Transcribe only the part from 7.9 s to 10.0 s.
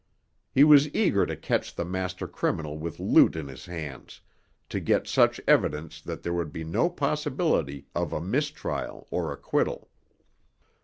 of a mistrial or acquittal.